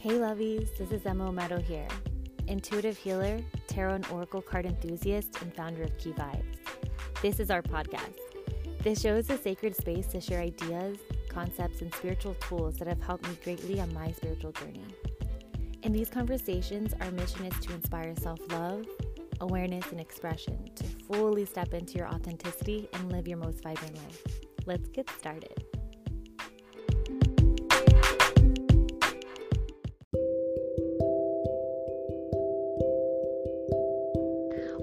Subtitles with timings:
[0.00, 1.86] Hey lovies, this is Emma Ometo here,
[2.48, 6.56] intuitive healer, tarot and oracle card enthusiast, and founder of KiVibes.
[7.20, 8.16] This is our podcast.
[8.82, 10.96] This show is a sacred space to share ideas,
[11.28, 14.86] concepts, and spiritual tools that have helped me greatly on my spiritual journey.
[15.82, 18.86] In these conversations, our mission is to inspire self love,
[19.42, 24.22] awareness, and expression to fully step into your authenticity and live your most vibrant life.
[24.64, 25.69] Let's get started.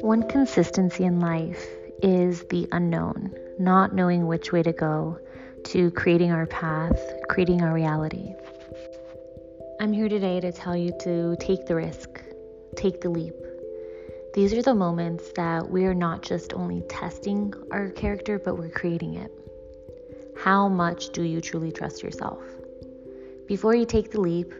[0.01, 1.65] One consistency in life
[2.03, 5.19] is the unknown, not knowing which way to go,
[5.65, 8.33] to creating our path, creating our reality.
[9.79, 12.21] I'm here today to tell you to take the risk,
[12.75, 13.33] take the leap.
[14.33, 18.69] These are the moments that we are not just only testing our character, but we're
[18.69, 19.31] creating it.
[20.37, 22.43] How much do you truly trust yourself?
[23.47, 24.53] Before you take the leap,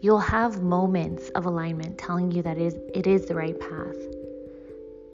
[0.00, 3.96] you'll have moments of alignment telling you that it is, the right path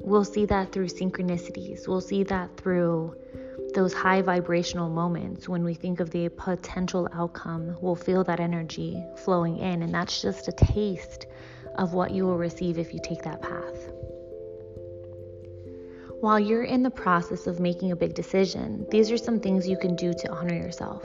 [0.07, 1.89] We'll see that through synchronicities.
[1.89, 3.17] We'll see that through
[3.75, 7.77] those high vibrational moments when we think of the potential outcome.
[7.81, 11.27] We'll feel that energy flowing in, and that's just a taste
[11.75, 13.91] of what you will receive if you take that path.
[16.21, 19.77] While you're in the process of making a big decision, these are some things you
[19.77, 21.05] can do to honor yourself.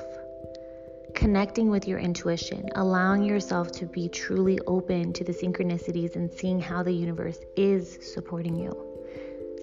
[1.15, 6.59] Connecting with your intuition, allowing yourself to be truly open to the synchronicities and seeing
[6.59, 8.90] how the universe is supporting you.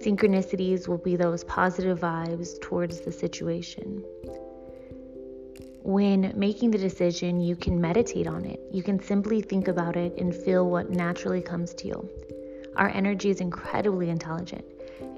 [0.02, 4.04] Synchronicities will be those positive vibes towards the situation.
[5.82, 8.60] When making the decision, you can meditate on it.
[8.70, 12.10] You can simply think about it and feel what naturally comes to you.
[12.76, 14.64] Our energy is incredibly intelligent.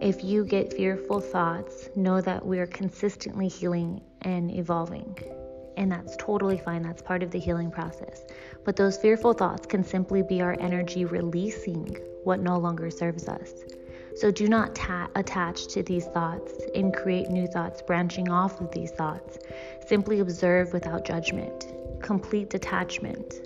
[0.01, 5.19] If you get fearful thoughts, know that we are consistently healing and evolving.
[5.77, 6.83] And that's totally fine.
[6.83, 8.23] That's part of the healing process.
[8.65, 13.53] But those fearful thoughts can simply be our energy releasing what no longer serves us.
[14.21, 18.71] So do not ta- attach to these thoughts and create new thoughts branching off of
[18.71, 19.39] these thoughts.
[19.87, 21.73] Simply observe without judgment,
[22.03, 23.41] complete detachment.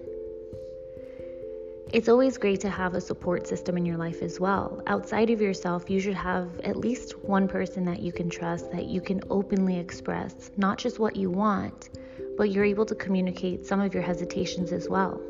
[1.92, 4.82] It's always great to have a support system in your life as well.
[4.88, 8.86] Outside of yourself, you should have at least one person that you can trust, that
[8.86, 11.90] you can openly express not just what you want,
[12.36, 15.20] but you're able to communicate some of your hesitations as well.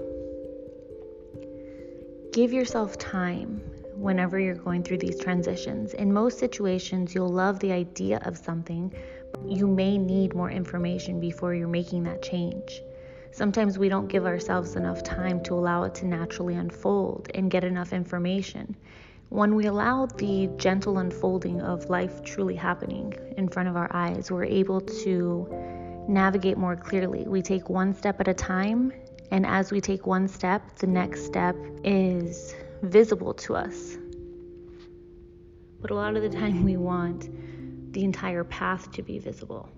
[2.33, 3.61] Give yourself time
[3.97, 5.95] whenever you're going through these transitions.
[5.95, 8.93] In most situations, you'll love the idea of something,
[9.33, 12.83] but you may need more information before you're making that change.
[13.31, 17.65] Sometimes we don't give ourselves enough time to allow it to naturally unfold and get
[17.65, 18.77] enough information.
[19.31, 24.31] When we allow the gentle unfolding of life truly happening in front of our eyes,
[24.31, 25.49] we're able to
[26.07, 27.25] navigate more clearly.
[27.27, 28.93] We take one step at a time,
[29.31, 32.55] and as we take one step, the next step is
[32.85, 33.97] visible to us.
[35.81, 37.29] But a lot of the time, we want
[37.93, 39.69] the entire path to be visible.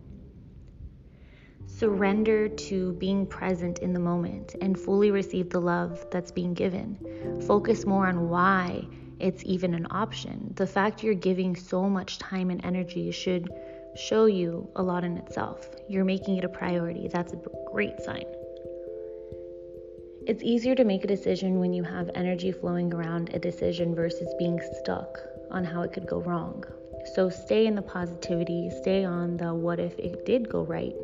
[1.66, 7.42] Surrender to being present in the moment and fully receive the love that's being given.
[7.46, 8.86] Focus more on why
[9.18, 10.52] it's even an option.
[10.56, 13.50] The fact you're giving so much time and energy should
[13.96, 15.68] show you a lot in itself.
[15.88, 17.08] You're making it a priority.
[17.08, 17.40] That's a
[17.72, 18.26] great sign.
[20.26, 24.34] It's easier to make a decision when you have energy flowing around a decision versus
[24.40, 25.20] being stuck
[25.52, 26.64] on how it could go wrong.
[27.14, 30.96] So stay in the positivity, stay on the what if it did go right.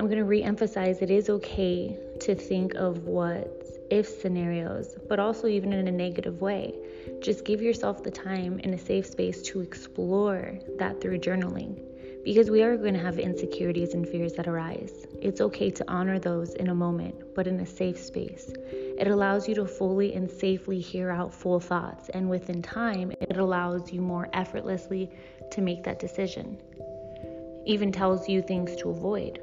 [0.00, 3.48] I'm going to re emphasize it is okay to think of what
[3.88, 6.74] if scenarios, but also even in a negative way.
[7.20, 11.80] Just give yourself the time in a safe space to explore that through journaling
[12.26, 15.06] because we are going to have insecurities and fears that arise.
[15.22, 18.52] It's okay to honor those in a moment, but in a safe space.
[18.98, 23.36] It allows you to fully and safely hear out full thoughts, and within time, it
[23.36, 25.08] allows you more effortlessly
[25.52, 26.58] to make that decision.
[27.64, 29.40] Even tells you things to avoid.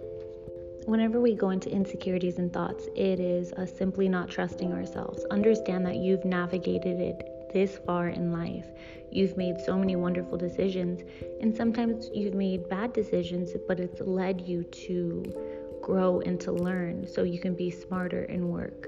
[0.83, 5.23] Whenever we go into insecurities and thoughts, it is us simply not trusting ourselves.
[5.31, 8.65] Understand that you've navigated it this far in life.
[9.11, 11.01] You've made so many wonderful decisions,
[11.39, 17.07] and sometimes you've made bad decisions, but it's led you to grow and to learn
[17.07, 18.87] so you can be smarter and work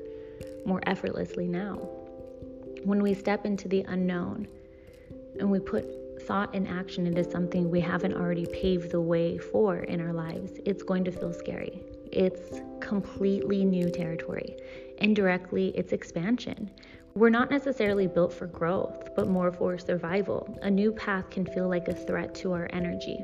[0.65, 1.75] more effortlessly now.
[2.83, 4.47] When we step into the unknown
[5.39, 5.85] and we put
[6.21, 10.53] thought and action into something we haven't already paved the way for in our lives,
[10.65, 11.81] it's going to feel scary.
[12.11, 14.55] It's completely new territory.
[14.99, 16.71] Indirectly, it's expansion.
[17.17, 20.53] We're not necessarily built for growth, but more for survival.
[20.63, 23.23] A new path can feel like a threat to our energy.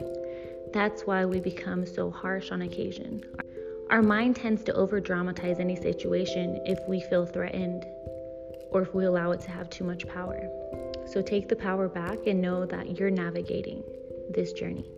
[0.71, 3.21] That's why we become so harsh on occasion.
[3.89, 7.83] Our mind tends to over dramatize any situation if we feel threatened
[8.69, 10.39] or if we allow it to have too much power.
[11.05, 13.83] So take the power back and know that you're navigating
[14.33, 14.89] this journey.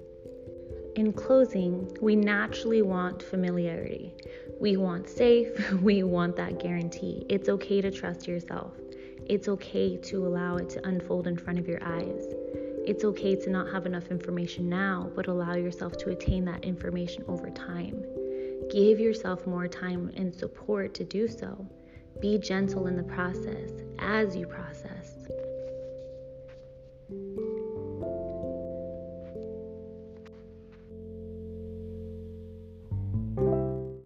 [0.98, 4.14] In closing, we naturally want familiarity.
[4.62, 7.26] We want safe, we want that guarantee.
[7.28, 8.74] It's okay to trust yourself.
[9.30, 12.26] It's okay to allow it to unfold in front of your eyes.
[12.86, 17.24] It's okay to not have enough information now, but allow yourself to attain that information
[17.28, 18.04] over time.
[18.70, 21.68] Give yourself more time and support to do so.
[22.20, 24.93] Be gentle in the process as you process